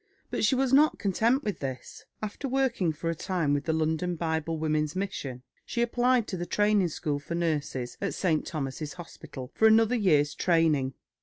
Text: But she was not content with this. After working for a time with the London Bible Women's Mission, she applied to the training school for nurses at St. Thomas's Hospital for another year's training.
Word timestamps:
But 0.31 0.43
she 0.43 0.55
was 0.55 0.73
not 0.73 0.97
content 0.97 1.43
with 1.43 1.59
this. 1.59 2.05
After 2.23 2.47
working 2.47 2.91
for 2.91 3.11
a 3.11 3.13
time 3.13 3.53
with 3.53 3.65
the 3.65 3.71
London 3.71 4.15
Bible 4.15 4.57
Women's 4.57 4.95
Mission, 4.95 5.43
she 5.63 5.83
applied 5.83 6.27
to 6.29 6.37
the 6.37 6.47
training 6.47 6.87
school 6.89 7.19
for 7.19 7.35
nurses 7.35 7.99
at 8.01 8.15
St. 8.15 8.43
Thomas's 8.43 8.93
Hospital 8.93 9.51
for 9.53 9.67
another 9.67 9.95
year's 9.95 10.33
training. 10.33 10.95